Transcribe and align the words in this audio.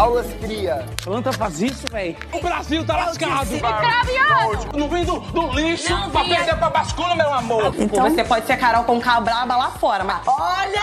Aulas 0.00 0.26
cria. 0.40 0.86
Planta 1.04 1.30
faz 1.30 1.60
isso, 1.60 1.84
velho. 1.90 2.16
O 2.32 2.40
Brasil 2.40 2.82
tá 2.86 2.96
lascado. 2.96 3.50
Microbiano! 3.50 4.78
Não 4.78 4.88
vem 4.88 5.04
do, 5.04 5.20
do 5.20 5.52
lixo 5.52 5.92
Não 5.92 6.10
pra 6.10 6.24
perder 6.24 6.56
pra 6.56 6.70
bascula, 6.70 7.14
meu 7.14 7.30
amor. 7.30 7.74
Então... 7.78 8.08
Você 8.08 8.24
pode 8.24 8.46
ser 8.46 8.56
Carol 8.56 8.84
com 8.84 8.98
braba 8.98 9.56
lá 9.56 9.72
fora, 9.72 10.02
mas 10.02 10.26
Olha 10.26 10.80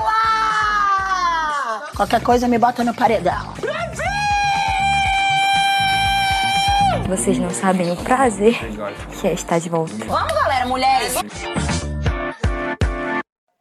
ela! 0.00 1.82
Qualquer 1.94 2.22
coisa 2.22 2.48
me 2.48 2.56
bota 2.56 2.82
no 2.82 2.94
paredão. 2.94 3.52
Vocês 7.06 7.38
não 7.38 7.50
sabem 7.50 7.92
o 7.92 7.96
prazer 7.96 8.58
que 9.20 9.28
é 9.28 9.34
estar 9.34 9.58
de 9.58 9.68
volta. 9.68 10.02
Vamos, 10.06 10.32
galera, 10.32 10.64
mulheres. 10.64 11.14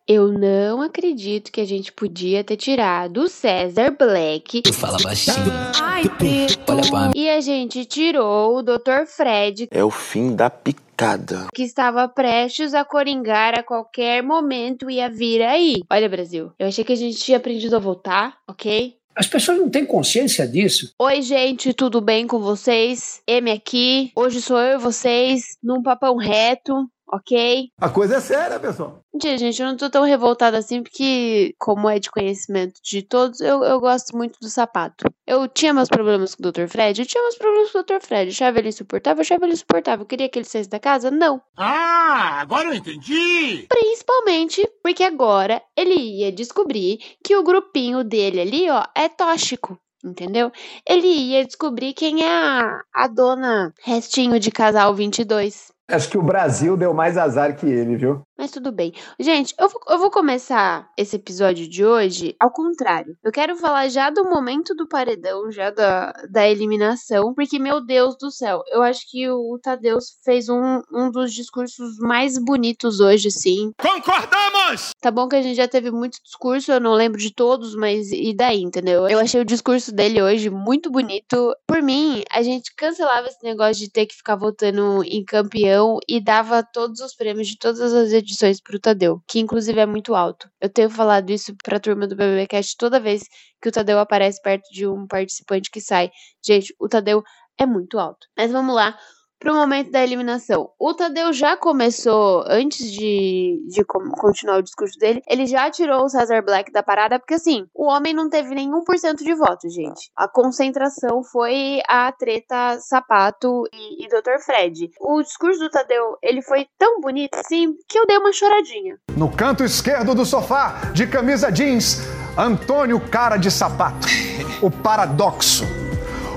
Eu 0.05 0.27
não 0.33 0.81
acredito 0.81 1.49
que 1.49 1.61
a 1.61 1.65
gente 1.65 1.91
podia 1.93 2.43
ter 2.43 2.57
tirado 2.57 3.21
o 3.21 3.29
César 3.29 3.95
Black. 3.97 4.61
Fala 4.73 4.97
baixinho. 5.01 5.37
Ai, 5.81 6.03
Pedro. 6.19 6.57
Olha 6.67 6.81
pra 6.89 6.99
mim. 7.07 7.11
E 7.15 7.29
a 7.29 7.39
gente 7.39 7.85
tirou 7.85 8.57
o 8.57 8.61
Dr. 8.61 9.05
Fred, 9.07 9.69
É 9.71 9.81
o 9.81 9.89
fim 9.89 10.35
da 10.35 10.49
picada. 10.49 11.47
que 11.55 11.63
estava 11.63 12.07
prestes 12.09 12.73
a 12.73 12.83
coringar 12.83 13.57
a 13.57 13.63
qualquer 13.63 14.21
momento 14.21 14.89
ia 14.89 15.09
vir 15.09 15.41
aí. 15.41 15.81
Olha, 15.89 16.09
Brasil, 16.09 16.51
eu 16.59 16.67
achei 16.67 16.83
que 16.83 16.93
a 16.93 16.97
gente 16.97 17.17
tinha 17.19 17.37
aprendido 17.37 17.75
a 17.75 17.79
voltar, 17.79 18.37
ok? 18.47 18.95
As 19.15 19.27
pessoas 19.27 19.59
não 19.59 19.69
têm 19.69 19.85
consciência 19.85 20.47
disso. 20.47 20.91
Oi, 20.99 21.21
gente, 21.21 21.71
tudo 21.71 22.01
bem 22.01 22.25
com 22.25 22.39
vocês? 22.39 23.21
M 23.27 23.51
aqui. 23.51 24.11
Hoje 24.15 24.41
sou 24.41 24.57
eu 24.59 24.79
e 24.79 24.81
vocês 24.81 25.55
num 25.63 25.83
papão 25.83 26.15
reto, 26.17 26.73
ok? 27.07 27.69
A 27.79 27.89
coisa 27.89 28.17
é 28.17 28.19
séria, 28.19 28.59
pessoal. 28.59 29.01
Mentira, 29.13 29.37
gente, 29.37 29.61
eu 29.61 29.67
não 29.67 29.77
tô 29.77 29.89
tão 29.89 30.03
revoltada 30.03 30.57
assim, 30.57 30.81
porque, 30.81 31.53
como 31.59 31.89
é 31.89 31.99
de 31.99 32.09
conhecimento 32.09 32.79
de 32.83 33.01
todos, 33.03 33.39
eu, 33.39 33.63
eu 33.63 33.79
gosto 33.79 34.15
muito 34.17 34.39
do 34.39 34.49
sapato. 34.49 35.05
Eu 35.25 35.47
tinha 35.47 35.73
meus 35.73 35.89
problemas 35.89 36.33
com 36.33 36.43
o 36.43 36.51
Dr. 36.51 36.67
Fred, 36.67 36.99
eu 36.99 37.05
tinha 37.05 37.21
meus 37.21 37.35
problemas 37.35 37.71
com 37.71 37.79
o 37.79 37.83
Dr. 37.83 38.01
Fred. 38.01 38.27
Eu 38.27 38.33
achava 38.33 38.59
ele 38.59 38.69
insuportável, 38.69 39.19
eu 39.19 39.21
achava 39.21 39.45
ele 39.45 39.53
insuportável. 39.53 40.03
Eu 40.03 40.07
queria 40.07 40.29
que 40.29 40.39
ele 40.39 40.45
saísse 40.45 40.69
da 40.69 40.79
casa? 40.79 41.11
Não. 41.11 41.41
Ah, 41.55 42.39
agora 42.41 42.69
eu 42.69 42.73
entendi. 42.73 43.67
Principalmente 43.69 44.67
porque 44.81 45.03
agora 45.03 45.61
ele 45.77 45.93
ia 45.93 46.31
descobrir 46.31 46.99
que 47.23 47.35
o 47.35 47.43
grupinho 47.43 48.03
dele 48.03 48.41
ali, 48.41 48.69
ó, 48.69 48.83
é 48.95 49.07
tóxico. 49.07 49.77
Entendeu? 50.03 50.51
Ele 50.85 51.07
ia 51.07 51.45
descobrir 51.45 51.93
quem 51.93 52.25
é 52.25 52.29
a, 52.29 52.81
a 52.93 53.07
dona 53.07 53.73
restinho 53.81 54.37
de 54.37 54.51
casal 54.51 54.93
22. 54.93 55.71
Acho 55.87 56.09
que 56.09 56.17
o 56.17 56.23
Brasil 56.23 56.77
deu 56.77 56.93
mais 56.93 57.17
azar 57.17 57.55
que 57.55 57.65
ele, 57.65 57.97
viu? 57.97 58.21
Mas 58.37 58.51
tudo 58.51 58.71
bem. 58.71 58.93
Gente, 59.19 59.53
eu 59.59 59.69
vou, 59.69 59.81
eu 59.89 59.99
vou 59.99 60.09
começar 60.09 60.89
esse 60.97 61.15
episódio 61.15 61.67
de 61.67 61.85
hoje 61.85 62.35
ao 62.39 62.51
contrário. 62.51 63.15
Eu 63.23 63.31
quero 63.31 63.55
falar 63.55 63.87
já 63.89 64.09
do 64.09 64.25
momento 64.25 64.73
do 64.73 64.87
paredão, 64.87 65.51
já 65.51 65.69
da, 65.69 66.11
da 66.29 66.47
eliminação, 66.47 67.33
porque, 67.33 67.59
meu 67.59 67.79
Deus 67.79 68.17
do 68.17 68.31
céu, 68.31 68.63
eu 68.67 68.81
acho 68.81 69.09
que 69.09 69.29
o 69.29 69.59
Tadeus 69.61 70.17
fez 70.25 70.49
um, 70.49 70.81
um 70.91 71.11
dos 71.11 71.33
discursos 71.33 71.97
mais 71.99 72.37
bonitos 72.37 72.99
hoje, 72.99 73.29
sim. 73.29 73.71
Concordamos! 73.77 74.91
Tá 74.99 75.11
bom 75.11 75.27
que 75.27 75.35
a 75.35 75.41
gente 75.41 75.55
já 75.55 75.67
teve 75.67 75.91
muito 75.91 76.17
discurso, 76.23 76.71
eu 76.71 76.79
não 76.79 76.93
lembro 76.93 77.19
de 77.19 77.31
todos, 77.31 77.75
mas 77.75 78.11
e 78.11 78.33
daí, 78.33 78.61
entendeu? 78.61 79.07
Eu 79.07 79.19
achei 79.19 79.41
o 79.41 79.45
discurso 79.45 79.91
dele 79.91 80.21
hoje 80.21 80.49
muito 80.49 80.89
bonito. 80.89 81.55
Por 81.67 81.81
mim, 81.83 82.23
a 82.31 82.41
gente 82.41 82.73
cancelava 82.75 83.27
esse 83.27 83.43
negócio 83.43 83.75
de 83.75 83.91
ter 83.91 84.07
que 84.07 84.15
ficar 84.15 84.35
votando 84.35 85.03
em 85.03 85.23
campeão 85.23 85.99
e 86.07 86.19
dava 86.19 86.63
todos 86.63 86.99
os 86.99 87.13
prêmios 87.15 87.47
de 87.47 87.57
todas 87.57 87.79
as 87.79 87.93
edições 88.23 88.61
pro 88.61 88.79
Tadeu, 88.79 89.21
que 89.27 89.39
inclusive 89.39 89.79
é 89.79 89.85
muito 89.85 90.15
alto. 90.15 90.49
Eu 90.59 90.69
tenho 90.69 90.89
falado 90.89 91.29
isso 91.29 91.55
pra 91.63 91.79
turma 91.79 92.07
do 92.07 92.15
BBBcast 92.15 92.75
toda 92.77 92.99
vez 92.99 93.23
que 93.61 93.69
o 93.69 93.71
Tadeu 93.71 93.99
aparece 93.99 94.41
perto 94.41 94.63
de 94.71 94.87
um 94.87 95.05
participante 95.07 95.69
que 95.71 95.81
sai. 95.81 96.09
Gente, 96.45 96.73
o 96.79 96.87
Tadeu 96.89 97.23
é 97.59 97.65
muito 97.65 97.99
alto. 97.99 98.27
Mas 98.37 98.51
vamos 98.51 98.75
lá 98.75 98.97
pro 99.43 99.53
momento 99.53 99.91
da 99.91 100.01
eliminação. 100.01 100.69
O 100.79 100.93
Tadeu 100.93 101.33
já 101.33 101.57
começou, 101.57 102.45
antes 102.47 102.89
de, 102.89 103.61
de 103.67 103.83
continuar 103.83 104.57
o 104.57 104.63
discurso 104.63 104.97
dele, 104.97 105.21
ele 105.27 105.45
já 105.45 105.69
tirou 105.69 106.05
o 106.05 106.09
Cesar 106.09 106.43
Black 106.43 106.71
da 106.71 106.81
parada, 106.81 107.19
porque 107.19 107.33
assim, 107.33 107.67
o 107.75 107.85
homem 107.85 108.13
não 108.13 108.29
teve 108.29 108.55
nenhum 108.55 108.83
por 108.85 108.97
cento 108.97 109.23
de 109.23 109.35
voto, 109.35 109.69
gente. 109.69 110.09
A 110.15 110.27
concentração 110.29 111.21
foi 111.23 111.81
a 111.87 112.11
treta 112.13 112.79
Sapato 112.79 113.65
e, 113.73 114.05
e 114.05 114.07
Dr. 114.07 114.39
Fred. 114.43 114.89
O 115.01 115.21
discurso 115.21 115.59
do 115.59 115.69
Tadeu, 115.69 116.17
ele 116.23 116.41
foi 116.41 116.65
tão 116.79 117.01
bonito, 117.01 117.35
assim, 117.35 117.73
que 117.89 117.99
eu 117.99 118.07
dei 118.07 118.17
uma 118.17 118.31
choradinha. 118.31 118.97
No 119.17 119.29
canto 119.29 119.63
esquerdo 119.63 120.15
do 120.15 120.25
sofá, 120.25 120.91
de 120.93 121.05
camisa 121.05 121.51
jeans, 121.51 121.99
Antônio 122.37 122.99
Cara 123.09 123.35
de 123.37 123.51
Sapato. 123.51 124.07
O 124.61 124.71
paradoxo. 124.71 125.65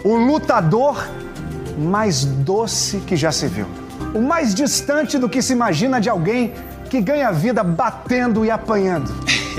O 0.02 0.16
lutador 0.16 0.97
mais 1.76 2.25
doce 2.25 2.98
que 2.98 3.16
já 3.16 3.31
se 3.31 3.47
viu. 3.47 3.66
O 4.14 4.20
mais 4.20 4.54
distante 4.54 5.19
do 5.19 5.28
que 5.28 5.42
se 5.42 5.53
imagina 5.53 6.00
de 6.00 6.09
alguém 6.09 6.54
que 6.88 7.00
ganha 7.00 7.31
vida 7.31 7.62
batendo 7.62 8.44
e 8.44 8.50
apanhando. 8.50 9.12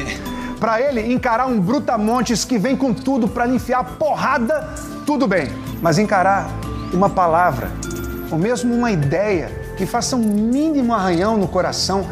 Pra 0.59 0.81
ele, 0.81 1.13
encarar 1.13 1.45
um 1.45 1.59
brutamontes 1.59 2.43
que 2.43 2.57
vem 2.57 2.75
com 2.75 2.91
tudo 2.91 3.27
pra 3.27 3.45
lhe 3.45 3.57
enfiar 3.57 3.83
porrada, 3.83 4.67
tudo 5.05 5.27
bem. 5.27 5.47
Mas 5.81 5.99
encarar 5.99 6.49
uma 6.91 7.07
palavra, 7.07 7.71
ou 8.31 8.39
mesmo 8.39 8.73
uma 8.73 8.91
ideia 8.91 9.51
que 9.77 9.85
faça 9.85 10.15
um 10.15 10.23
mínimo 10.23 10.95
arranhão 10.95 11.37
no 11.37 11.47
coração, 11.47 12.07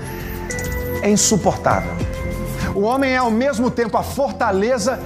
é 1.02 1.10
insuportável. 1.10 1.92
O 2.76 2.82
homem 2.82 3.14
é 3.14 3.18
ao 3.18 3.32
mesmo 3.32 3.72
tempo 3.72 3.98
a 3.98 4.04
fortaleza 4.04 5.00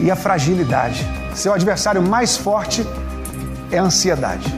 e 0.00 0.10
a 0.10 0.16
fragilidade. 0.16 1.06
Seu 1.34 1.52
adversário 1.52 2.00
mais 2.00 2.34
forte 2.34 2.86
é 3.74 3.78
ansiedade. 3.78 4.54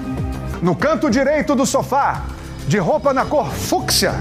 No 0.61 0.77
canto 0.77 1.11
direito 1.11 1.55
do 1.55 1.65
sofá, 1.65 2.25
de 2.69 2.79
roupa 2.79 3.15
na 3.15 3.25
cor 3.25 3.51
fúcsia, 3.51 4.13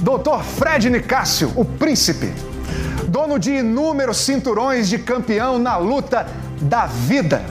Dr. 0.00 0.42
Fred 0.56 0.88
Nicásio, 0.88 1.52
o 1.56 1.64
príncipe, 1.64 2.32
dono 3.08 3.38
de 3.38 3.52
inúmeros 3.52 4.18
cinturões 4.18 4.88
de 4.88 4.98
campeão 4.98 5.58
na 5.58 5.76
luta 5.76 6.26
da 6.60 6.86
vida. 6.86 7.42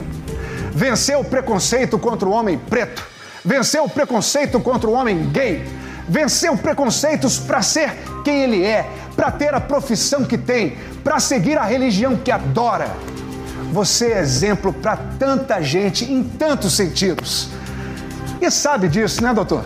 Venceu 0.72 1.20
o 1.20 1.24
preconceito 1.24 1.98
contra 1.98 2.28
o 2.28 2.32
homem 2.32 2.58
preto, 2.58 3.04
venceu 3.44 3.84
o 3.84 3.90
preconceito 3.90 4.58
contra 4.60 4.88
o 4.88 4.92
homem 4.92 5.30
gay, 5.30 5.64
venceu 6.08 6.56
preconceitos 6.56 7.38
para 7.38 7.60
ser 7.60 7.92
quem 8.24 8.42
ele 8.42 8.64
é, 8.64 8.88
para 9.14 9.30
ter 9.30 9.54
a 9.54 9.60
profissão 9.60 10.24
que 10.24 10.38
tem, 10.38 10.76
para 11.02 11.20
seguir 11.20 11.58
a 11.58 11.64
religião 11.64 12.16
que 12.16 12.30
adora. 12.30 12.90
Você 13.74 14.12
é 14.12 14.20
exemplo 14.20 14.72
para 14.72 14.96
tanta 15.18 15.60
gente 15.60 16.04
em 16.04 16.22
tantos 16.22 16.74
sentidos. 16.74 17.48
E 18.40 18.48
sabe 18.48 18.86
disso, 18.86 19.20
né, 19.20 19.34
doutor? 19.34 19.64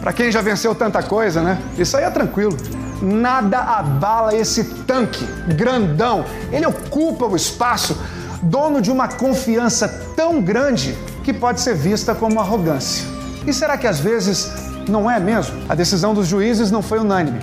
Para 0.00 0.12
quem 0.12 0.30
já 0.30 0.40
venceu 0.40 0.72
tanta 0.72 1.02
coisa, 1.02 1.42
né? 1.42 1.58
Isso 1.76 1.96
aí 1.96 2.04
é 2.04 2.10
tranquilo. 2.10 2.56
Nada 3.02 3.58
abala 3.58 4.36
esse 4.36 4.62
tanque 4.84 5.24
grandão. 5.56 6.24
Ele 6.52 6.64
ocupa 6.64 7.26
o 7.26 7.34
espaço, 7.34 8.00
dono 8.40 8.80
de 8.80 8.92
uma 8.92 9.08
confiança 9.08 9.88
tão 10.14 10.40
grande 10.40 10.96
que 11.24 11.32
pode 11.32 11.60
ser 11.60 11.74
vista 11.74 12.14
como 12.14 12.38
arrogância. 12.38 13.04
E 13.44 13.52
será 13.52 13.76
que 13.76 13.88
às 13.88 13.98
vezes 13.98 14.48
não 14.88 15.10
é 15.10 15.18
mesmo? 15.18 15.60
A 15.68 15.74
decisão 15.74 16.14
dos 16.14 16.28
juízes 16.28 16.70
não 16.70 16.82
foi 16.82 17.00
unânime. 17.00 17.40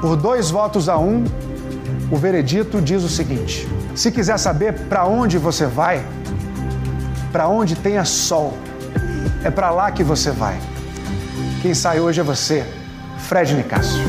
Por 0.00 0.14
dois 0.14 0.48
votos 0.48 0.88
a 0.88 0.96
um, 0.96 1.24
o 2.10 2.16
veredito 2.16 2.80
diz 2.80 3.02
o 3.02 3.08
seguinte: 3.08 3.66
se 3.94 4.10
quiser 4.10 4.38
saber 4.38 4.88
para 4.88 5.06
onde 5.06 5.38
você 5.38 5.66
vai, 5.66 6.04
para 7.30 7.48
onde 7.48 7.76
tenha 7.76 8.04
sol, 8.04 8.52
é 9.44 9.50
para 9.50 9.70
lá 9.70 9.90
que 9.92 10.02
você 10.02 10.30
vai. 10.30 10.58
Quem 11.62 11.74
sai 11.74 12.00
hoje 12.00 12.20
é 12.20 12.24
você, 12.24 12.64
Fred 13.18 13.54
Nicásio. 13.54 14.02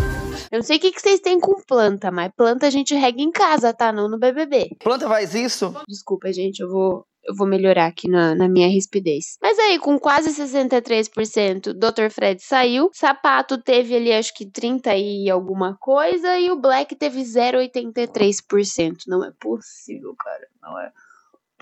Eu 0.52 0.60
não 0.60 0.64
sei 0.64 0.78
o 0.78 0.80
que, 0.82 0.92
que 0.92 1.02
vocês 1.02 1.20
têm 1.22 1.40
com 1.40 1.62
planta, 1.66 2.12
mas 2.12 2.30
planta 2.36 2.68
a 2.68 2.70
gente 2.70 2.94
rega 2.94 3.22
em 3.22 3.32
casa, 3.32 3.74
tá? 3.74 3.92
Não 3.92 4.10
no 4.10 4.20
BBB. 4.20 4.76
Planta 4.84 5.08
faz 5.08 5.34
isso? 5.34 5.74
Desculpa, 5.88 6.32
gente, 6.34 6.60
eu 6.60 6.70
vou, 6.70 7.06
eu 7.24 7.36
vou 7.36 7.48
melhorar 7.48 7.88
aqui 7.88 8.10
na, 8.10 8.36
na 8.36 8.48
minha 8.48 8.68
rispidez. 8.68 9.38
Mas 9.42 9.58
aí, 9.60 9.80
com 9.80 10.00
quase 10.00 10.30
63%, 10.30 11.74
Dr. 11.74 12.10
Fred 12.10 12.42
saiu. 12.42 12.90
Sapato 12.94 13.58
teve 13.58 13.96
ali, 13.96 14.12
acho 14.12 14.34
que 14.34 14.46
30 14.46 14.96
e 14.96 15.30
alguma 15.30 15.78
coisa. 15.80 16.38
E 16.38 16.50
o 16.50 16.60
Black 16.60 16.96
teve 16.96 17.22
0,83%. 17.22 19.04
Não 19.08 19.24
é 19.24 19.32
possível, 19.40 20.16
cara. 20.16 20.48
Não 20.62 20.80
é 20.80 20.92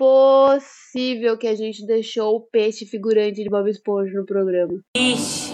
possível 0.00 1.36
que 1.36 1.46
a 1.46 1.54
gente 1.54 1.84
deixou 1.84 2.36
o 2.36 2.40
peixe 2.40 2.86
figurante 2.86 3.42
de 3.42 3.50
Bob 3.50 3.68
Esponja 3.68 4.18
no 4.18 4.24
programa. 4.24 4.80
Ixi, 4.96 5.52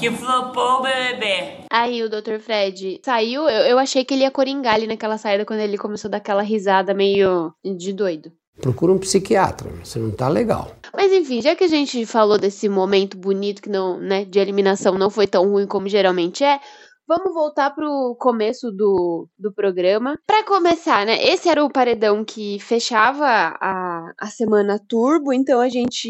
que 0.00 0.10
flopou 0.10 0.78
o 0.78 0.82
BBB. 0.82 1.66
Aí 1.70 2.02
o 2.02 2.08
Dr. 2.08 2.38
Fred 2.40 3.02
saiu, 3.04 3.42
eu, 3.42 3.66
eu 3.66 3.78
achei 3.78 4.02
que 4.02 4.14
ele 4.14 4.22
ia 4.22 4.30
coringar 4.30 4.76
ali 4.76 4.86
naquela 4.86 5.18
saída 5.18 5.44
quando 5.44 5.60
ele 5.60 5.76
começou 5.76 6.08
a 6.08 6.12
dar 6.12 6.16
aquela 6.16 6.40
risada 6.40 6.94
meio 6.94 7.52
de 7.62 7.92
doido. 7.92 8.32
Procura 8.60 8.92
um 8.92 8.98
psiquiatra, 8.98 9.68
você 9.82 9.98
não 9.98 10.10
tá 10.10 10.28
legal. 10.28 10.70
Mas 10.92 11.12
enfim, 11.12 11.42
já 11.42 11.56
que 11.56 11.64
a 11.64 11.68
gente 11.68 12.06
falou 12.06 12.38
desse 12.38 12.68
momento 12.68 13.16
bonito 13.16 13.60
que 13.60 13.68
não, 13.68 13.98
né, 13.98 14.24
de 14.24 14.38
eliminação 14.38 14.96
não 14.96 15.10
foi 15.10 15.26
tão 15.26 15.50
ruim 15.50 15.66
como 15.66 15.88
geralmente 15.88 16.44
é, 16.44 16.60
vamos 17.06 17.34
voltar 17.34 17.70
pro 17.74 18.16
começo 18.18 18.70
do, 18.70 19.28
do 19.38 19.52
programa. 19.52 20.18
Pra 20.26 20.44
começar, 20.44 21.04
né? 21.04 21.22
Esse 21.22 21.48
era 21.48 21.64
o 21.64 21.70
paredão 21.70 22.24
que 22.24 22.58
fechava 22.60 23.26
a, 23.26 24.12
a 24.18 24.26
semana 24.28 24.78
turbo, 24.88 25.32
então 25.32 25.60
a 25.60 25.68
gente 25.68 26.08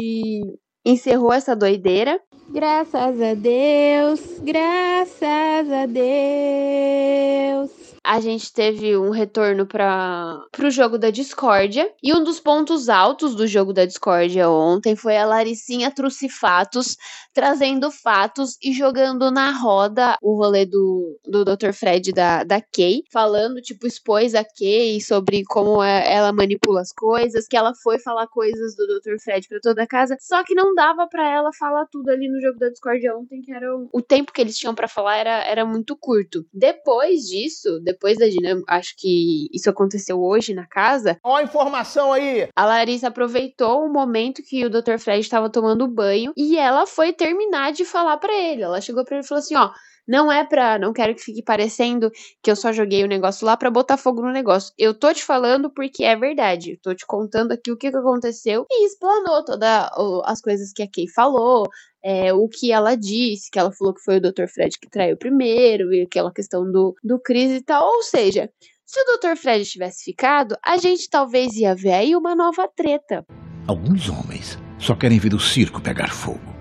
encerrou 0.85 1.33
essa 1.33 1.55
doideira. 1.55 2.19
Graças 2.49 3.21
a 3.21 3.33
Deus, 3.33 4.19
graças 4.43 5.71
a 5.71 5.85
Deus. 5.87 7.84
A 8.05 8.19
gente 8.19 8.53
teve 8.53 8.95
um 8.95 9.09
retorno 9.09 9.65
para 9.65 10.45
o 10.63 10.69
jogo 10.69 10.95
da 10.95 11.09
discórdia. 11.09 11.91
E 12.03 12.13
um 12.13 12.23
dos 12.23 12.39
pontos 12.39 12.87
altos 12.87 13.33
do 13.33 13.47
jogo 13.47 13.73
da 13.73 13.83
discórdia 13.83 14.47
ontem 14.47 14.95
foi 14.95 15.17
a 15.17 15.25
Laricinha 15.25 15.89
Trucifatos 15.89 16.97
trazendo 17.33 17.91
fatos 17.91 18.57
e 18.63 18.71
jogando 18.71 19.29
na 19.29 19.51
roda 19.51 20.17
o 20.21 20.37
rolê 20.37 20.65
do, 20.65 21.19
do 21.25 21.43
Dr. 21.43 21.73
Fred 21.73 22.13
da, 22.13 22.45
da 22.45 22.61
Kay, 22.61 23.03
falando, 23.11 23.61
tipo, 23.61 23.85
expôs 23.85 24.33
a 24.33 24.43
Kay 24.43 25.01
sobre 25.01 25.43
como 25.43 25.83
é, 25.83 26.13
ela 26.13 26.31
manipula 26.31 26.79
as 26.79 26.93
coisas, 26.93 27.45
que 27.45 27.57
ela 27.57 27.73
foi 27.83 27.99
falar 27.99 28.27
coisas 28.27 28.75
do 28.77 28.87
Dr. 28.87 29.19
Fred 29.21 29.49
para 29.49 29.59
toda 29.59 29.83
a 29.83 29.87
casa, 29.87 30.15
só 30.21 30.43
que 30.43 30.55
não 30.55 30.73
dava 30.73 31.07
para 31.07 31.29
ela 31.29 31.51
falar 31.59 31.85
tudo 31.91 32.09
ali 32.09 32.29
no 32.29 32.39
jogo 32.39 32.57
da 32.57 32.69
Discord 32.69 33.09
ontem, 33.09 33.41
que 33.41 33.51
era 33.51 33.75
o, 33.75 33.89
o 33.91 34.01
tempo 34.01 34.31
que 34.31 34.39
eles 34.39 34.57
tinham 34.57 34.73
para 34.73 34.87
falar 34.87 35.17
era, 35.17 35.43
era 35.43 35.65
muito 35.65 35.97
curto. 35.97 36.45
Depois 36.53 37.23
disso, 37.23 37.81
depois 37.95 38.17
da 38.17 38.27
dinâmica, 38.27 38.65
acho 38.73 38.93
que 38.97 39.47
isso 39.51 39.69
aconteceu 39.69 40.21
hoje 40.21 40.53
na 40.53 40.67
casa. 40.67 41.17
Ó 41.23 41.37
a 41.37 41.43
informação 41.43 42.11
aí! 42.11 42.47
A 42.55 42.65
Larissa 42.65 43.07
aproveitou 43.07 43.85
o 43.85 43.91
momento 43.91 44.43
que 44.43 44.65
o 44.65 44.69
Dr. 44.69 44.97
Fred 44.99 45.21
estava 45.21 45.49
tomando 45.49 45.87
banho 45.87 46.33
e 46.35 46.57
ela 46.57 46.85
foi 46.85 47.13
terminar 47.13 47.71
de 47.71 47.85
falar 47.85 48.17
para 48.17 48.33
ele. 48.33 48.61
Ela 48.61 48.81
chegou 48.81 49.03
para 49.03 49.17
ele 49.17 49.25
e 49.25 49.27
falou 49.27 49.39
assim: 49.39 49.55
ó. 49.55 49.71
Não 50.07 50.31
é 50.31 50.43
pra. 50.43 50.77
Não 50.77 50.93
quero 50.93 51.15
que 51.15 51.21
fique 51.21 51.41
parecendo 51.41 52.11
que 52.43 52.51
eu 52.51 52.55
só 52.55 52.71
joguei 52.71 53.03
o 53.03 53.07
negócio 53.07 53.45
lá 53.45 53.57
pra 53.57 53.71
botar 53.71 53.97
fogo 53.97 54.21
no 54.21 54.31
negócio. 54.31 54.73
Eu 54.77 54.93
tô 54.93 55.13
te 55.13 55.23
falando 55.23 55.69
porque 55.69 56.03
é 56.03 56.15
verdade. 56.15 56.71
Eu 56.71 56.77
tô 56.81 56.95
te 56.95 57.05
contando 57.05 57.51
aqui 57.51 57.71
o 57.71 57.77
que, 57.77 57.89
que 57.89 57.97
aconteceu 57.97 58.65
e 58.69 58.85
explanou 58.85 59.43
todas 59.43 59.89
as 60.25 60.41
coisas 60.41 60.71
que 60.71 60.83
a 60.83 60.87
Kay 60.87 61.07
falou, 61.07 61.67
é, 62.03 62.31
o 62.33 62.47
que 62.47 62.71
ela 62.71 62.95
disse, 62.95 63.49
que 63.49 63.57
ela 63.57 63.71
falou 63.71 63.93
que 63.93 64.03
foi 64.03 64.17
o 64.17 64.21
Dr. 64.21 64.47
Fred 64.47 64.77
que 64.79 64.89
traiu 64.89 65.17
primeiro, 65.17 65.91
e 65.93 66.03
aquela 66.03 66.31
questão 66.31 66.71
do, 66.71 66.95
do 67.03 67.19
Chris 67.19 67.51
e 67.51 67.61
tal. 67.61 67.83
Ou 67.83 68.03
seja, 68.03 68.49
se 68.85 68.99
o 68.99 69.17
Dr. 69.17 69.35
Fred 69.35 69.65
tivesse 69.65 70.03
ficado, 70.03 70.55
a 70.63 70.77
gente 70.77 71.09
talvez 71.09 71.55
ia 71.55 71.73
ver 71.73 71.93
aí 71.93 72.15
uma 72.15 72.35
nova 72.35 72.67
treta. 72.67 73.25
Alguns 73.67 74.07
homens 74.09 74.59
só 74.77 74.95
querem 74.95 75.17
ver 75.17 75.33
o 75.33 75.39
circo 75.39 75.81
pegar 75.81 76.13
fogo. 76.13 76.54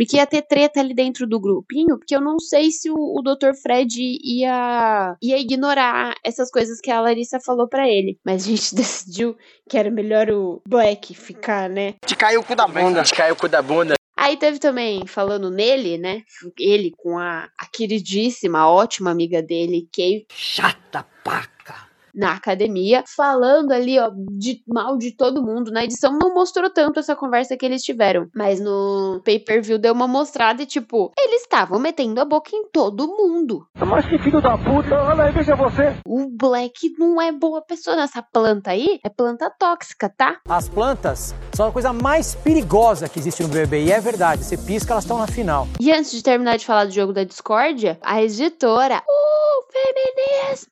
Porque 0.00 0.16
ia 0.16 0.26
ter 0.26 0.40
treta 0.40 0.80
ali 0.80 0.94
dentro 0.94 1.26
do 1.26 1.38
grupinho, 1.38 1.98
porque 1.98 2.16
eu 2.16 2.22
não 2.22 2.38
sei 2.38 2.70
se 2.70 2.90
o, 2.90 2.94
o 2.96 3.20
Dr. 3.20 3.52
Fred 3.52 4.00
ia, 4.24 5.14
ia 5.20 5.38
ignorar 5.38 6.14
essas 6.24 6.50
coisas 6.50 6.80
que 6.80 6.90
a 6.90 7.02
Larissa 7.02 7.38
falou 7.38 7.68
para 7.68 7.86
ele. 7.86 8.18
Mas 8.24 8.44
a 8.44 8.46
gente 8.46 8.72
decidiu 8.74 9.36
que 9.68 9.76
era 9.76 9.90
melhor 9.90 10.30
o 10.30 10.62
Black 10.66 11.14
ficar, 11.14 11.68
né? 11.68 11.96
Te 12.06 12.16
caiu 12.16 12.40
o 12.40 12.42
cu 12.42 12.56
da 12.56 12.66
bunda. 12.66 13.02
Te 13.02 13.14
caiu 13.14 13.34
o 13.34 13.36
cu 13.36 13.46
da 13.46 13.60
bunda. 13.60 13.92
Aí 14.16 14.38
teve 14.38 14.58
também, 14.58 15.06
falando 15.06 15.50
nele, 15.50 15.98
né? 15.98 16.22
Ele 16.58 16.94
com 16.96 17.18
a, 17.18 17.50
a 17.58 17.66
queridíssima, 17.66 18.70
ótima 18.70 19.10
amiga 19.10 19.42
dele, 19.42 19.86
Kay. 19.92 20.24
Chata 20.32 21.04
paca 21.22 21.89
na 22.14 22.32
academia, 22.32 23.04
falando 23.16 23.72
ali, 23.72 23.98
ó, 23.98 24.10
de 24.32 24.62
mal 24.66 24.96
de 24.96 25.12
todo 25.12 25.42
mundo. 25.42 25.70
Na 25.70 25.84
edição 25.84 26.18
não 26.18 26.34
mostrou 26.34 26.70
tanto 26.70 27.00
essa 27.00 27.16
conversa 27.16 27.56
que 27.56 27.64
eles 27.64 27.82
tiveram, 27.82 28.28
mas 28.34 28.60
no 28.60 29.20
pay-per-view 29.24 29.78
deu 29.78 29.92
uma 29.92 30.08
mostrada 30.08 30.62
e, 30.62 30.66
tipo, 30.66 31.12
eles 31.18 31.42
estavam 31.42 31.78
metendo 31.78 32.20
a 32.20 32.24
boca 32.24 32.50
em 32.54 32.68
todo 32.70 33.08
mundo. 33.08 33.66
Mas 33.74 34.06
que 34.06 34.18
filho 34.18 34.40
da 34.40 34.56
puta, 34.56 34.94
olha 34.94 35.24
aí, 35.24 35.32
veja 35.32 35.54
você. 35.54 35.94
O 36.06 36.28
Black 36.28 36.94
não 36.98 37.20
é 37.20 37.32
boa 37.32 37.62
pessoa 37.62 37.96
nessa 37.96 38.22
planta 38.22 38.70
aí, 38.70 38.98
é 39.04 39.08
planta 39.08 39.50
tóxica, 39.50 40.08
tá? 40.08 40.38
As 40.48 40.68
plantas 40.68 41.34
são 41.52 41.68
a 41.68 41.72
coisa 41.72 41.92
mais 41.92 42.34
perigosa 42.34 43.08
que 43.08 43.18
existe 43.18 43.42
no 43.42 43.48
BBB, 43.48 43.84
e 43.84 43.92
é 43.92 44.00
verdade, 44.00 44.44
você 44.44 44.56
pisca, 44.56 44.92
elas 44.92 45.04
estão 45.04 45.18
na 45.18 45.26
final. 45.26 45.66
E 45.80 45.92
antes 45.92 46.12
de 46.12 46.22
terminar 46.22 46.56
de 46.56 46.66
falar 46.66 46.84
do 46.84 46.92
jogo 46.92 47.12
da 47.12 47.24
discórdia, 47.24 47.98
a 48.02 48.22
editora, 48.22 49.02
o 49.06 49.39
feminismo! 49.70 50.70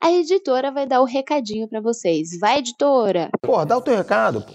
A 0.00 0.12
editora 0.12 0.70
vai 0.70 0.86
dar 0.86 1.00
o 1.00 1.04
recadinho 1.04 1.68
para 1.68 1.80
vocês. 1.80 2.38
Vai, 2.38 2.58
editora! 2.58 3.30
Pô, 3.40 3.64
dá 3.64 3.76
o 3.76 3.80
teu 3.80 3.96
recado, 3.96 4.42
pô. 4.42 4.52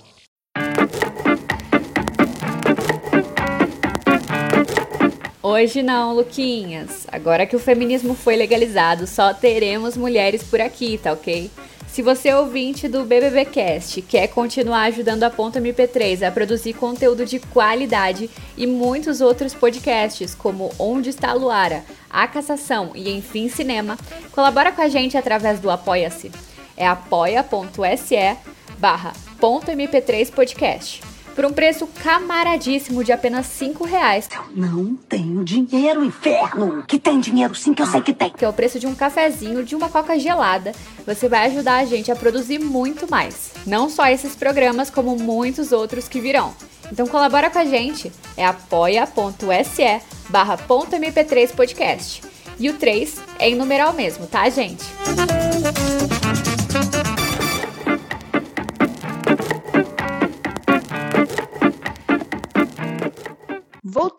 Hoje 5.41 5.81
não, 5.81 6.13
Luquinhas. 6.13 7.07
Agora 7.11 7.45
que 7.45 7.55
o 7.55 7.59
feminismo 7.59 8.13
foi 8.13 8.35
legalizado, 8.35 9.07
só 9.07 9.33
teremos 9.33 9.97
mulheres 9.97 10.43
por 10.43 10.61
aqui, 10.61 10.97
tá 10.97 11.11
ok? 11.11 11.49
Se 11.87 12.03
você 12.03 12.29
é 12.29 12.37
ouvinte 12.37 12.87
do 12.87 13.03
BBBcast 13.03 14.03
quer 14.03 14.27
continuar 14.27 14.83
ajudando 14.83 15.23
a 15.23 15.29
Ponta 15.29 15.59
MP3 15.59 16.21
a 16.21 16.31
produzir 16.31 16.73
conteúdo 16.73 17.25
de 17.25 17.39
qualidade 17.39 18.29
e 18.55 18.67
muitos 18.67 19.21
outros 19.21 19.55
podcasts, 19.55 20.35
como 20.35 20.71
Onde 20.77 21.09
está 21.09 21.31
a 21.31 21.33
Luara, 21.33 21.83
A 22.09 22.27
Cassação 22.27 22.91
e 22.95 23.09
Enfim 23.09 23.49
Cinema, 23.49 23.97
colabora 24.31 24.71
com 24.71 24.81
a 24.81 24.87
gente 24.87 25.17
através 25.17 25.59
do 25.59 25.69
Apoia-se. 25.69 26.31
É 26.75 26.87
apoia.se 26.87 28.37
barra 28.77 29.13
MP3 29.39 30.31
Podcast 30.31 31.01
por 31.39 31.45
um 31.45 31.53
preço 31.53 31.87
camaradíssimo 32.03 33.01
de 33.01 33.13
apenas 33.13 33.45
5 33.45 33.85
reais. 33.85 34.27
Eu 34.29 34.43
não 34.53 34.93
tenho 34.93 35.41
dinheiro, 35.41 36.03
inferno! 36.03 36.83
Que 36.85 36.99
tem 36.99 37.17
dinheiro 37.17 37.55
sim, 37.55 37.73
que 37.73 37.81
eu 37.81 37.85
sei 37.85 38.01
que 38.01 38.13
tem. 38.13 38.29
Que 38.29 38.43
é 38.43 38.49
o 38.49 38.51
preço 38.51 38.77
de 38.77 38.85
um 38.85 38.93
cafezinho, 38.93 39.63
de 39.63 39.73
uma 39.73 39.87
coca 39.87 40.19
gelada. 40.19 40.73
Você 41.05 41.29
vai 41.29 41.45
ajudar 41.45 41.77
a 41.77 41.85
gente 41.85 42.11
a 42.11 42.15
produzir 42.15 42.59
muito 42.59 43.09
mais. 43.09 43.53
Não 43.65 43.89
só 43.89 44.07
esses 44.07 44.35
programas, 44.35 44.89
como 44.89 45.15
muitos 45.15 45.71
outros 45.71 46.09
que 46.09 46.19
virão. 46.19 46.53
Então 46.91 47.07
colabora 47.07 47.49
com 47.49 47.59
a 47.59 47.65
gente. 47.65 48.11
É 48.35 48.45
apoia.se 48.45 50.01
barra 50.29 50.57
MP3 50.57 51.51
podcast. 51.55 52.21
E 52.59 52.69
o 52.69 52.73
3 52.73 53.21
é 53.39 53.49
em 53.49 53.55
numeral 53.55 53.93
mesmo, 53.93 54.27
tá, 54.27 54.49
gente? 54.49 54.83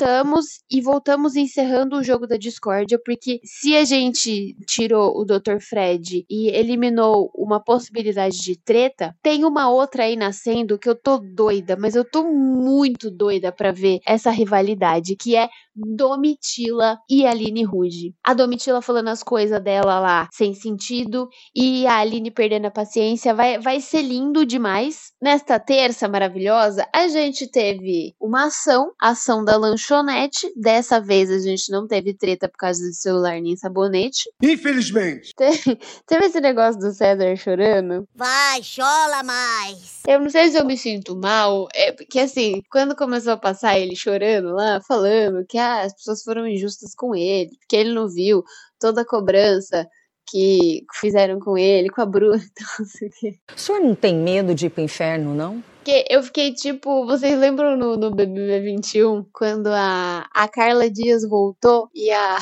Voltamos 0.00 0.46
e 0.70 0.80
voltamos 0.80 1.36
encerrando 1.36 1.96
o 1.96 2.02
jogo 2.02 2.26
da 2.26 2.38
discórdia, 2.38 2.98
porque 3.04 3.38
se 3.44 3.76
a 3.76 3.84
gente 3.84 4.56
tirou 4.66 5.14
o 5.14 5.26
Dr. 5.26 5.60
Fred 5.60 6.24
e 6.28 6.48
eliminou 6.48 7.30
uma 7.34 7.62
possibilidade 7.62 8.38
de 8.38 8.58
treta, 8.58 9.14
tem 9.22 9.44
uma 9.44 9.68
outra 9.68 10.04
aí 10.04 10.16
nascendo 10.16 10.78
que 10.78 10.88
eu 10.88 10.94
tô 10.94 11.18
doida, 11.18 11.76
mas 11.78 11.94
eu 11.94 12.04
tô 12.04 12.24
muito 12.24 13.10
doida 13.10 13.52
para 13.52 13.72
ver 13.72 14.00
essa 14.06 14.30
rivalidade, 14.30 15.16
que 15.16 15.36
é 15.36 15.50
Domitila 15.84 16.98
e 17.08 17.26
Aline 17.26 17.64
Ruge. 17.64 18.14
A 18.24 18.34
Domitila 18.34 18.82
falando 18.82 19.08
as 19.08 19.22
coisas 19.22 19.62
dela 19.62 19.98
lá 20.00 20.28
sem 20.32 20.54
sentido 20.54 21.28
e 21.54 21.86
a 21.86 21.98
Aline 21.98 22.30
perdendo 22.30 22.66
a 22.66 22.70
paciência. 22.70 23.34
Vai, 23.34 23.58
vai 23.58 23.80
ser 23.80 24.02
lindo 24.02 24.44
demais. 24.44 25.12
Nesta 25.20 25.58
terça 25.58 26.08
maravilhosa, 26.08 26.86
a 26.94 27.08
gente 27.08 27.46
teve 27.46 28.14
uma 28.20 28.46
ação, 28.46 28.92
a 29.00 29.10
ação 29.10 29.44
da 29.44 29.56
lanchonete. 29.56 30.52
Dessa 30.56 31.00
vez 31.00 31.30
a 31.30 31.38
gente 31.38 31.70
não 31.70 31.86
teve 31.86 32.14
treta 32.14 32.48
por 32.48 32.56
causa 32.56 32.80
do 32.80 32.94
celular 32.94 33.40
nem 33.40 33.56
sabonete. 33.56 34.30
Infelizmente. 34.42 35.32
Teve, 35.36 35.78
teve 36.06 36.26
esse 36.26 36.40
negócio 36.40 36.80
do 36.80 36.92
César 36.92 37.36
chorando. 37.36 38.08
Vai, 38.14 38.62
chola 38.62 39.22
mais. 39.22 40.00
Eu 40.06 40.20
não 40.20 40.30
sei 40.30 40.48
se 40.50 40.58
eu 40.58 40.64
me 40.64 40.76
sinto 40.76 41.16
mal, 41.16 41.68
é 41.74 41.92
porque 41.92 42.20
assim, 42.20 42.62
quando 42.70 42.96
começou 42.96 43.32
a 43.32 43.36
passar 43.36 43.78
ele 43.78 43.94
chorando 43.94 44.54
lá, 44.54 44.80
falando 44.86 45.44
que 45.46 45.58
ah, 45.78 45.82
as 45.82 45.94
pessoas 45.94 46.22
foram 46.22 46.46
injustas 46.46 46.94
com 46.94 47.14
ele, 47.14 47.50
porque 47.58 47.76
ele 47.76 47.92
não 47.92 48.08
viu 48.08 48.42
toda 48.78 49.02
a 49.02 49.06
cobrança 49.06 49.88
que 50.30 50.84
fizeram 50.94 51.40
com 51.40 51.58
ele, 51.58 51.90
com 51.90 52.00
a 52.00 52.06
Bruna, 52.06 52.36
então 52.50 52.66
não 52.78 52.86
sei 52.86 53.08
o 53.08 53.12
quê. 53.12 53.38
O 53.54 53.58
senhor 53.58 53.80
não 53.80 53.94
tem 53.94 54.14
medo 54.14 54.54
de 54.54 54.66
ir 54.66 54.70
pro 54.70 54.82
inferno, 54.82 55.34
não? 55.34 55.62
Porque 55.76 56.04
eu 56.08 56.22
fiquei 56.22 56.52
tipo, 56.52 57.06
vocês 57.06 57.38
lembram 57.38 57.76
no, 57.76 57.96
no 57.96 58.10
BBB 58.10 58.60
21, 58.60 59.26
quando 59.32 59.68
a, 59.68 60.26
a 60.32 60.48
Carla 60.48 60.90
Dias 60.90 61.26
voltou 61.26 61.88
e 61.94 62.10
a, 62.10 62.38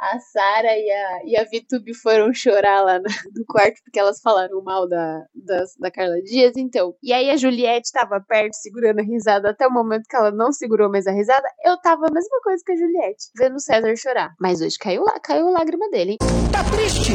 a 0.00 0.18
Sara 0.18 0.78
e 0.78 0.90
a, 0.90 1.24
e 1.26 1.36
a 1.36 1.44
Vitube 1.44 1.94
foram 1.94 2.32
chorar 2.32 2.82
lá 2.82 2.98
no, 2.98 3.44
quarto 3.46 3.82
porque 3.84 3.98
elas 3.98 4.20
falaram 4.20 4.62
mal 4.62 4.88
da, 4.88 5.24
da, 5.34 5.64
da 5.78 5.90
Carla 5.90 6.22
Dias, 6.22 6.56
então. 6.56 6.94
E 7.02 7.12
aí 7.12 7.30
a 7.30 7.36
Juliette 7.36 7.92
tava 7.92 8.20
perto, 8.20 8.54
segurando 8.54 9.00
a 9.00 9.02
risada 9.02 9.50
até 9.50 9.66
o 9.66 9.72
momento 9.72 10.06
que 10.08 10.16
ela 10.16 10.30
não 10.30 10.52
segurou 10.52 10.90
mais 10.90 11.06
a 11.06 11.12
risada. 11.12 11.46
Eu 11.64 11.76
tava 11.78 12.06
a 12.06 12.12
mesma 12.12 12.40
coisa 12.42 12.62
que 12.64 12.72
a 12.72 12.76
Juliette, 12.76 13.26
vendo 13.36 13.56
o 13.56 13.60
César 13.60 13.94
chorar. 13.96 14.34
Mas 14.40 14.62
hoje 14.62 14.78
caiu 14.78 15.02
lá, 15.02 15.20
caiu 15.20 15.48
a 15.48 15.50
lágrima 15.50 15.90
dele, 15.90 16.12
hein? 16.12 16.18
Tá 16.50 16.64
triste, 16.64 17.12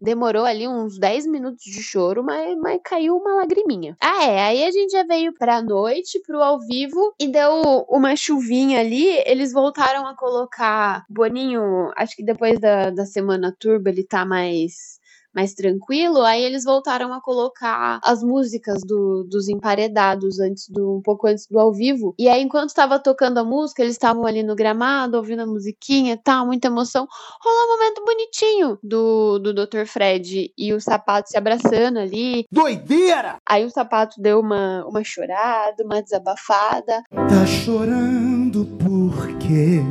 Demorou 0.00 0.44
ali 0.44 0.68
uns 0.68 0.98
10 0.98 1.26
minutos 1.26 1.64
de 1.64 1.82
choro, 1.82 2.22
mas, 2.22 2.56
mas 2.58 2.80
caiu 2.84 3.16
uma 3.16 3.34
lagriminha. 3.36 3.96
Ah, 4.00 4.24
é. 4.24 4.40
Aí 4.42 4.64
a 4.64 4.70
gente 4.70 4.90
já 4.92 5.02
veio 5.04 5.32
pra 5.34 5.60
noite, 5.62 6.20
pro 6.26 6.40
ao 6.42 6.60
vivo, 6.60 7.14
e 7.18 7.26
deu 7.28 7.84
uma 7.88 8.14
chuvinha 8.14 8.80
ali. 8.80 9.06
Eles 9.26 9.52
voltaram 9.52 10.06
a 10.06 10.14
colocar 10.16 11.04
Boninho. 11.08 11.90
Acho 11.96 12.14
que 12.16 12.24
depois 12.24 12.60
da, 12.60 12.90
da 12.90 13.04
semana 13.06 13.54
turba 13.58 13.90
ele 13.90 14.04
tá 14.04 14.24
mais 14.24 14.97
mais 15.38 15.54
tranquilo, 15.54 16.22
aí 16.22 16.42
eles 16.42 16.64
voltaram 16.64 17.12
a 17.12 17.20
colocar 17.20 18.00
as 18.02 18.24
músicas 18.24 18.80
do, 18.84 19.22
dos 19.22 19.48
emparedados 19.48 20.40
antes 20.40 20.68
do 20.68 20.96
um 20.96 21.00
pouco 21.00 21.28
antes 21.28 21.46
do 21.46 21.60
ao 21.60 21.72
vivo. 21.72 22.12
E 22.18 22.28
aí 22.28 22.42
enquanto 22.42 22.70
estava 22.70 22.98
tocando 22.98 23.38
a 23.38 23.44
música, 23.44 23.80
eles 23.80 23.94
estavam 23.94 24.26
ali 24.26 24.42
no 24.42 24.56
gramado, 24.56 25.16
ouvindo 25.16 25.42
a 25.42 25.46
musiquinha, 25.46 26.18
tal, 26.20 26.44
muita 26.44 26.66
emoção. 26.66 27.06
Rolou 27.40 27.64
um 27.66 27.78
momento 27.78 28.04
bonitinho 28.04 28.78
do 28.82 29.38
do 29.38 29.54
Dr. 29.54 29.86
Fred 29.86 30.52
e 30.58 30.72
o 30.72 30.80
sapato 30.80 31.28
se 31.28 31.38
abraçando 31.38 32.00
ali. 32.00 32.44
Doideira! 32.50 33.36
Aí 33.48 33.64
o 33.64 33.70
sapato 33.70 34.20
deu 34.20 34.40
uma 34.40 34.84
uma 34.86 35.04
chorada, 35.04 35.84
uma 35.84 36.02
desabafada. 36.02 37.04
Tá 37.12 37.46
chorando 37.46 38.66
por 38.82 39.38
quê? 39.38 39.82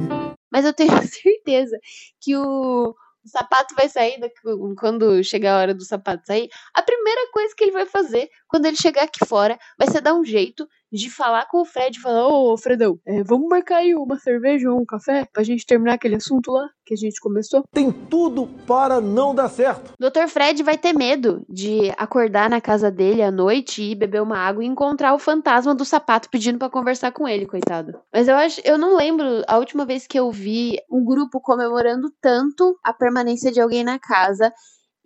Mas 0.52 0.66
eu 0.66 0.74
tenho 0.74 0.92
certeza 1.08 1.78
que 2.20 2.36
o 2.36 2.94
o 3.28 3.30
sapato 3.30 3.76
vai 3.76 3.90
sair 3.90 4.20
daqui, 4.20 4.38
quando 4.80 5.22
chegar 5.24 5.56
a 5.56 5.60
hora 5.60 5.74
do 5.74 5.84
sapato 5.84 6.26
sair. 6.26 6.50
A 6.74 6.82
primeira 6.82 7.30
coisa 7.32 7.54
que 7.56 7.66
ele 7.66 7.74
vai 7.74 7.86
fazer 7.86 8.30
quando 8.48 8.66
ele 8.66 8.78
chegar 8.78 9.04
aqui 9.04 9.26
fora 9.26 9.60
vai 9.78 9.88
ser 9.90 10.02
dar 10.02 10.14
um 10.14 10.24
jeito 10.24 10.68
de 10.92 11.10
falar 11.10 11.48
com 11.48 11.62
o 11.62 11.66
Fred 11.66 11.98
e 11.98 12.02
falar: 12.02 12.28
Ô, 12.28 12.58
Fredão, 12.58 13.00
é, 13.06 13.24
vamos 13.24 13.48
marcar 13.48 13.78
aí 13.78 13.96
uma 13.96 14.18
cerveja 14.18 14.72
ou 14.72 14.82
um 14.82 14.86
café 14.86 15.28
pra 15.32 15.44
gente 15.44 15.66
terminar 15.66 15.94
aquele 15.94 16.16
assunto 16.16 16.52
lá 16.52 16.68
que 16.86 16.94
a 16.94 16.98
gente 16.98 17.20
começou? 17.20 17.64
Tem 17.72 17.92
tudo 17.92 18.48
para 18.66 19.02
não 19.02 19.36
dar 19.36 19.50
certo. 19.50 19.94
Dr. 20.00 20.28
Fred 20.28 20.64
vai 20.64 20.78
ter 20.78 20.94
medo 20.94 21.46
de 21.50 21.92
acordar 21.98 22.50
na 22.50 22.62
casa 22.62 22.90
dele 22.90 23.22
à 23.22 23.30
noite 23.30 23.82
e 23.84 23.96
beber 23.96 24.22
uma 24.22 24.38
água 24.38 24.64
e 24.64 24.68
encontrar 24.68 25.14
o 25.14 25.20
fantasma 25.20 25.76
do 25.76 25.84
sapato 25.84 26.30
pedindo 26.30 26.58
para 26.58 26.70
conversar 26.70 27.12
com 27.12 27.28
ele, 27.28 27.46
coitado. 27.46 28.00
Mas 28.14 28.28
eu 28.28 28.36
acho, 28.36 28.62
eu 28.64 28.78
não 28.78 28.96
lembro 28.96 29.44
a 29.48 29.58
última 29.58 29.86
vez 29.86 30.08
que 30.08 30.18
eu 30.18 30.32
vi 30.32 30.78
um 30.90 31.04
grupo 31.04 31.42
comemorando 31.42 32.10
tanto 32.22 32.78
a 32.84 32.94
permanência 32.94 33.52
de 33.52 33.60
alguém 33.60 33.84
na 33.84 34.00
casa 34.00 34.52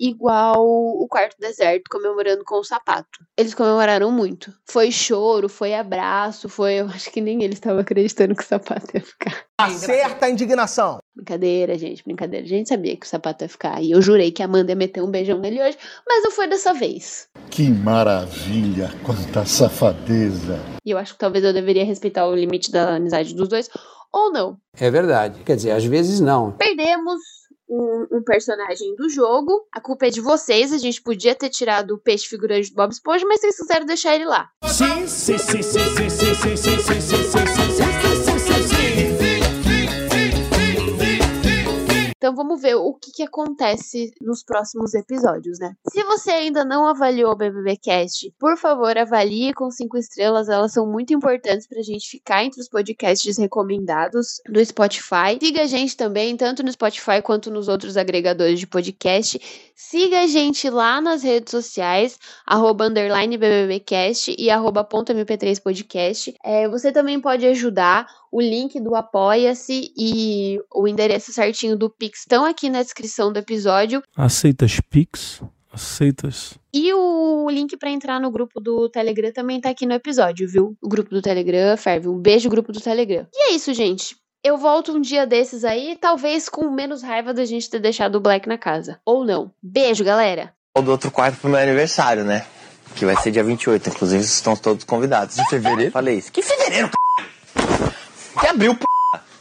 igual 0.01 0.65
o 0.65 1.07
quarto 1.07 1.37
deserto 1.39 1.83
comemorando 1.89 2.43
com 2.43 2.59
o 2.59 2.63
sapato. 2.63 3.23
Eles 3.37 3.53
comemoraram 3.53 4.11
muito. 4.11 4.51
Foi 4.65 4.91
choro, 4.91 5.47
foi 5.47 5.75
abraço, 5.75 6.49
foi. 6.49 6.75
Eu 6.75 6.87
acho 6.87 7.11
que 7.11 7.21
nem 7.21 7.43
eles 7.43 7.57
estavam 7.57 7.79
acreditando 7.79 8.35
que 8.35 8.43
o 8.43 8.47
sapato 8.47 8.87
ia 8.95 9.01
ficar. 9.01 9.45
Acerta 9.59 10.25
a 10.25 10.29
indignação. 10.29 10.97
Brincadeira, 11.15 11.77
gente, 11.77 12.03
brincadeira. 12.03 12.43
A 12.43 12.49
gente 12.49 12.67
sabia 12.67 12.97
que 12.97 13.05
o 13.05 13.09
sapato 13.09 13.43
ia 13.43 13.49
ficar. 13.49 13.79
E 13.79 13.91
eu 13.91 14.01
jurei 14.01 14.31
que 14.31 14.41
a 14.41 14.45
Amanda 14.45 14.71
ia 14.71 14.75
meter 14.75 15.03
um 15.03 15.11
beijão 15.11 15.37
nele 15.37 15.61
hoje, 15.61 15.77
mas 16.07 16.23
não 16.23 16.31
foi 16.31 16.47
dessa 16.47 16.73
vez. 16.73 17.27
Que 17.51 17.69
maravilha, 17.69 18.91
quanta 19.03 19.45
safadeza. 19.45 20.59
E 20.83 20.89
eu 20.89 20.97
acho 20.97 21.13
que 21.13 21.19
talvez 21.19 21.45
eu 21.45 21.53
deveria 21.53 21.85
respeitar 21.85 22.25
o 22.25 22.35
limite 22.35 22.71
da 22.71 22.95
amizade 22.95 23.35
dos 23.35 23.47
dois, 23.47 23.69
ou 24.11 24.31
não. 24.31 24.57
É 24.79 24.89
verdade. 24.89 25.43
Quer 25.43 25.57
dizer, 25.57 25.71
às 25.71 25.85
vezes 25.85 26.19
não. 26.19 26.53
Perdemos 26.53 27.19
um, 27.71 28.17
um, 28.17 28.23
personagem 28.23 28.93
do 28.95 29.09
jogo. 29.09 29.65
A 29.71 29.79
culpa 29.79 30.07
é 30.07 30.09
de 30.09 30.19
vocês. 30.19 30.73
A 30.73 30.77
gente 30.77 31.01
podia 31.01 31.33
ter 31.33 31.49
tirado 31.49 31.95
o 31.95 31.97
peixe 31.97 32.27
figurante 32.27 32.69
do 32.69 32.75
Bob 32.75 32.91
Esponja, 32.91 33.25
mas 33.25 33.39
vocês 33.39 33.55
quiseram 33.55 33.85
deixar 33.85 34.13
ele 34.13 34.25
lá. 34.25 34.49
Sim, 34.65 35.07
sim, 35.07 35.37
sim, 35.37 35.61
sim, 35.61 35.83
sim, 35.83 36.09
sim, 36.09 36.35
sim, 36.35 36.57
sim, 36.57 36.77
sim, 36.77 37.01
sim, 37.01 37.01
sim, 37.01 37.47
sim, 37.47 38.00
Então 42.21 42.35
vamos 42.35 42.61
ver 42.61 42.75
o 42.75 42.93
que, 42.93 43.11
que 43.11 43.23
acontece 43.23 44.13
nos 44.21 44.43
próximos 44.43 44.93
episódios, 44.93 45.57
né? 45.57 45.73
Se 45.91 46.03
você 46.03 46.29
ainda 46.29 46.63
não 46.63 46.85
avaliou 46.85 47.31
o 47.31 47.35
BBBcast, 47.35 48.31
por 48.37 48.55
favor, 48.57 48.95
avalie 48.95 49.55
com 49.55 49.71
cinco 49.71 49.97
estrelas. 49.97 50.47
Elas 50.47 50.71
são 50.71 50.85
muito 50.85 51.11
importantes 51.11 51.65
pra 51.65 51.81
gente 51.81 52.07
ficar 52.07 52.43
entre 52.43 52.61
os 52.61 52.69
podcasts 52.69 53.39
recomendados 53.39 54.39
do 54.47 54.63
Spotify. 54.63 55.39
Siga 55.41 55.63
a 55.63 55.65
gente 55.65 55.97
também, 55.97 56.37
tanto 56.37 56.61
no 56.61 56.71
Spotify 56.71 57.23
quanto 57.23 57.49
nos 57.49 57.67
outros 57.67 57.97
agregadores 57.97 58.59
de 58.59 58.67
podcast. 58.67 59.41
Siga 59.75 60.19
a 60.19 60.27
gente 60.27 60.69
lá 60.69 61.01
nas 61.01 61.23
redes 61.23 61.49
sociais, 61.49 62.19
arroba 62.45 62.85
underline 62.85 63.35
BBBcast 63.35 64.35
e 64.37 64.51
arroba 64.51 64.83
ponto 64.83 65.11
mp3podcast. 65.11 66.35
É, 66.45 66.69
você 66.69 66.91
também 66.91 67.19
pode 67.19 67.47
ajudar 67.47 68.05
o 68.31 68.41
link 68.41 68.79
do 68.79 68.95
Apoia-se 68.95 69.91
e 69.97 70.59
o 70.73 70.87
endereço 70.87 71.33
certinho 71.33 71.77
do 71.77 71.89
Pix 71.89 72.19
estão 72.19 72.45
aqui 72.45 72.69
na 72.69 72.81
descrição 72.81 73.31
do 73.31 73.37
episódio. 73.37 74.01
Aceitas 74.15 74.79
Pix? 74.89 75.41
Aceitas? 75.73 76.57
E 76.73 76.93
o 76.93 77.49
link 77.49 77.77
para 77.77 77.89
entrar 77.89 78.19
no 78.19 78.31
grupo 78.31 78.59
do 78.59 78.89
Telegram 78.89 79.31
também 79.31 79.59
tá 79.59 79.69
aqui 79.69 79.85
no 79.85 79.93
episódio, 79.93 80.47
viu? 80.47 80.75
O 80.81 80.89
grupo 80.89 81.09
do 81.09 81.21
Telegram, 81.21 81.77
ferve. 81.77 82.07
Um 82.07 82.17
beijo, 82.17 82.49
grupo 82.49 82.71
do 82.71 82.81
Telegram. 82.81 83.27
E 83.33 83.51
é 83.51 83.55
isso, 83.55 83.73
gente. 83.73 84.15
Eu 84.43 84.57
volto 84.57 84.91
um 84.91 84.99
dia 84.99 85.25
desses 85.25 85.63
aí, 85.63 85.97
talvez 85.99 86.49
com 86.49 86.69
menos 86.71 87.03
raiva 87.03 87.33
da 87.33 87.45
gente 87.45 87.69
ter 87.69 87.79
deixado 87.79 88.15
o 88.15 88.19
Black 88.19 88.49
na 88.49 88.57
casa. 88.57 88.99
Ou 89.05 89.23
não. 89.23 89.51
Beijo, 89.61 90.03
galera. 90.03 90.53
O 90.77 90.81
do 90.81 90.91
outro 90.91 91.11
quarto 91.11 91.39
pro 91.39 91.49
meu 91.49 91.59
aniversário, 91.59 92.23
né? 92.23 92.45
Que 92.95 93.05
vai 93.05 93.15
ser 93.17 93.31
dia 93.31 93.43
28. 93.43 93.89
Inclusive, 93.89 94.23
estão 94.23 94.55
todos 94.55 94.83
convidados. 94.83 95.35
De 95.35 95.47
fevereiro? 95.47 95.91
Falei 95.91 96.17
isso. 96.17 96.31
Que 96.31 96.41
fevereiro, 96.41 96.89
p... 96.89 96.95
Que 98.41 98.47
abril, 98.47 98.75
p... 98.75 98.85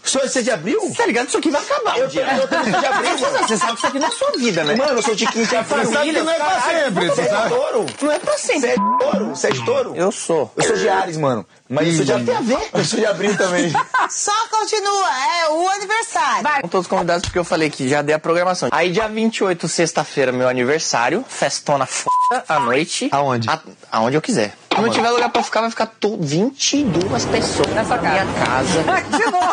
Só 0.02 0.18
esse 0.20 0.42
de 0.42 0.50
abril? 0.50 0.80
Tá 0.96 1.06
ligado? 1.06 1.28
Isso 1.28 1.38
aqui 1.38 1.50
vai 1.50 1.62
acabar. 1.62 1.96
Eu 1.98 2.10
tô 2.10 2.18
eu 2.18 2.48
tô 2.48 2.80
de 2.80 2.86
abril. 2.86 3.18
Você 3.18 3.56
sabe 3.56 3.72
que 3.72 3.78
isso 3.78 3.86
aqui 3.86 3.98
não 3.98 4.08
é 4.08 4.10
sua 4.10 4.30
vida, 4.32 4.64
né? 4.64 4.74
Mano, 4.74 4.98
eu 4.98 5.02
sou 5.02 5.14
de 5.14 5.26
família. 5.26 5.46
Você 5.46 5.86
sabe 5.92 6.12
que 6.12 6.20
não 6.20 6.30
é 6.32 6.34
pra 6.36 6.60
sempre, 6.60 7.08
você 7.08 7.28
sabe? 7.28 7.48
touro. 7.48 7.86
Não 8.02 8.12
é 8.12 8.18
pra 8.18 8.38
sempre. 8.38 8.60
Você 8.60 8.66
é 8.66 8.76
de 8.76 8.98
touro? 8.98 9.26
Você 9.28 9.46
é 9.46 9.50
de 9.50 9.64
touro? 9.64 9.96
Eu 9.96 10.10
sou. 10.10 10.52
Eu 10.56 10.64
sou 10.64 10.76
de 10.76 10.88
Ares, 10.88 11.16
mano. 11.16 11.46
Mas 11.68 11.88
isso 11.88 12.04
já 12.04 12.18
tem 12.18 12.34
a 12.34 12.40
ver. 12.40 12.58
Eu 12.72 12.84
sou 12.84 12.98
de 12.98 13.06
abril 13.06 13.36
também. 13.36 13.72
Só 14.10 14.32
continua, 14.50 15.08
é 15.42 15.48
o 15.50 15.68
aniversário. 15.68 16.42
Vai. 16.42 16.56
Estão 16.56 16.70
todos 16.70 16.86
convidados 16.86 17.22
porque 17.26 17.38
eu 17.38 17.44
falei 17.44 17.70
que 17.70 17.88
já 17.88 18.02
dei 18.02 18.14
a 18.14 18.18
programação. 18.18 18.68
Aí 18.72 18.90
dia 18.90 19.08
28, 19.08 19.68
sexta-feira, 19.68 20.32
meu 20.32 20.48
aniversário. 20.48 21.24
Festona 21.28 21.84
f 21.84 22.06
à 22.48 22.58
noite. 22.58 23.08
Aonde? 23.12 23.48
A, 23.48 23.60
aonde 23.92 24.16
eu 24.16 24.22
quiser. 24.22 24.54
Se 24.74 24.80
não 24.80 24.90
tiver 24.90 25.10
lugar 25.10 25.30
pra 25.30 25.42
ficar, 25.42 25.60
vai 25.62 25.70
ficar 25.70 25.86
to 25.86 26.16
22 26.20 27.24
pessoas 27.26 27.68
Nessa 27.74 27.96
na 27.96 28.02
minha 28.02 28.26
casa. 28.44 28.84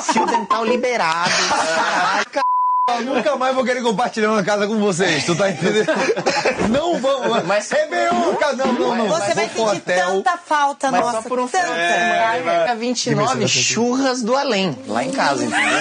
Fio 0.14 0.26
dental 0.26 0.66
liberado. 0.66 1.32
Eu 2.90 3.02
nunca 3.02 3.36
mais 3.36 3.54
vou 3.54 3.66
querer 3.66 3.82
compartilhar 3.84 4.32
uma 4.32 4.42
casa 4.42 4.66
com 4.66 4.78
vocês, 4.80 5.26
tu 5.26 5.36
tá 5.36 5.50
entendendo? 5.52 5.88
Não 6.72 6.98
vamos, 7.02 7.44
Mas- 7.44 7.70
Réveillon, 7.70 8.34
ca- 8.36 8.54
não, 8.54 8.72
não, 8.72 8.96
não. 8.96 9.08
Você 9.10 9.34
vai 9.34 9.50
sentir 9.50 9.60
hotel. 9.62 10.08
tanta 10.24 10.38
falta, 10.38 10.90
Mas 10.92 11.02
nossa. 11.02 11.22
só 11.22 11.28
por 11.28 11.38
um 11.40 11.48
tanta. 11.50 11.68
é, 11.68 12.64
Dia 12.66 12.76
29, 12.76 13.46
churras 13.48 14.22
do 14.22 14.36
além. 14.38 14.78
Lá 14.88 15.04
em 15.04 15.12
casa, 15.12 15.44
entendeu? 15.44 15.80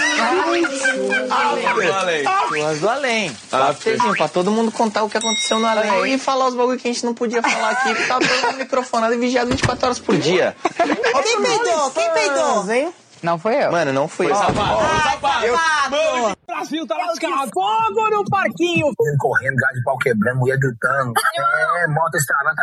Churras 2.49 2.81
do 2.81 2.89
além. 2.89 3.37
Afterzinho, 3.53 4.17
pra 4.17 4.27
todo 4.29 4.51
mundo 4.51 4.73
contar 4.73 5.05
o 5.05 5.09
que 5.09 5.17
aconteceu 5.17 5.61
no 5.61 5.67
além 5.67 6.15
e 6.15 6.19
falar 6.19 6.49
os 6.49 6.55
bagulho 6.55 6.77
que 6.79 6.89
a 6.89 6.93
gente 6.93 7.05
não 7.05 7.15
podia 7.15 7.41
falar 7.41 7.71
aqui, 7.71 7.89
porque 7.95 8.05
tava 8.09 8.27
todo 8.27 8.47
mundo 8.47 8.59
microfonado 8.59 9.15
e 9.15 9.19
vigiado 9.19 9.49
24 9.51 9.87
horas 9.87 9.99
por 10.01 10.17
dia. 10.17 10.57
Quem 11.23 11.41
peidou? 11.43 11.91
Quem 11.93 12.11
peidou? 12.11 12.71
hein? 12.73 12.89
Não 13.27 13.37
foi 13.39 13.65
eu. 13.65 13.73
Mano, 13.73 13.93
não 13.93 14.07
foi 14.07 14.27
isso. 14.27 14.37
Safado. 14.37 14.57
Brasil 16.47 16.87
tá 16.87 16.97
lascado. 16.97 17.51
Fogo 17.53 18.11
no 18.11 18.25
parquinho. 18.31 18.87
correndo, 19.19 19.57
gás 19.57 19.75
de 19.75 19.83
pau 19.83 19.99
quebrando, 19.99 20.39
mulher 20.39 20.57
gritando. 20.57 21.13
É, 21.81 21.89
moto 21.89 22.15
estralando. 22.15 22.57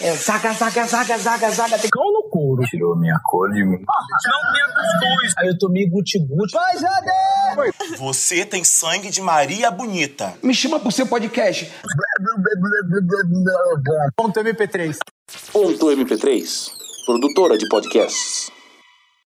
É, 0.00 0.16
saca, 0.16 0.54
saca, 0.54 0.86
saca, 0.86 1.18
saca, 1.18 1.50
saca. 1.50 1.78
Tem 1.78 1.90
cão 1.90 2.10
no 2.10 2.22
couro. 2.30 2.62
Tirou 2.64 2.96
minha 2.96 3.20
cor 3.22 3.52
de 3.52 3.62
mim. 3.62 3.84
Não 3.84 4.52
tinha 4.52 4.66
cuscuz. 4.68 5.34
Aí 5.36 5.48
eu 5.48 5.58
tomei 5.58 5.86
guti-guti. 5.90 6.54
Vai, 6.54 6.78
Jade! 6.78 7.98
Você 7.98 8.46
tem 8.46 8.64
sangue 8.64 9.10
de 9.10 9.20
Maria 9.20 9.70
Bonita. 9.70 10.32
Me 10.42 10.54
chama 10.54 10.80
pro 10.80 10.90
seu 10.90 11.06
podcast. 11.06 11.70
Ponto 14.16 14.40
MP3. 14.40 14.96
Ponto 15.52 15.86
MP3, 15.86 16.70
produtora 17.04 17.58
de 17.58 17.68
podcasts. 17.68 18.50